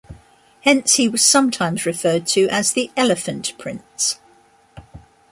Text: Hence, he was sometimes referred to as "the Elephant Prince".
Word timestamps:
Hence, 0.61 0.95
he 0.95 1.07
was 1.07 1.23
sometimes 1.23 1.85
referred 1.85 2.25
to 2.29 2.47
as 2.49 2.73
"the 2.73 2.89
Elephant 2.97 3.53
Prince". 3.59 4.17